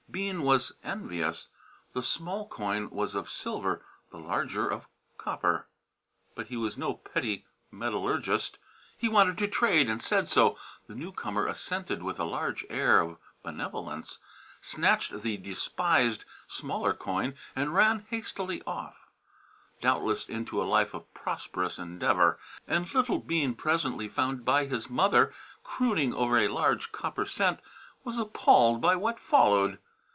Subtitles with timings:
[0.11, 1.47] Bean was envious.
[1.93, 5.67] The small coin was of silver, the larger of copper,
[6.35, 8.57] but he was no petty metallurgist.
[8.97, 10.57] He wanted to trade and said so.
[10.87, 14.19] The newcomer assented with a large air of benevolence,
[14.59, 19.07] snatched the despised smaller coin and ran hastily off
[19.79, 22.37] doubtless into a life of prosperous endeavour.
[22.67, 25.33] And little Bean, presently found by his mother
[25.63, 27.61] crooning over a large copper cent,
[28.03, 29.79] was appalled by what followed.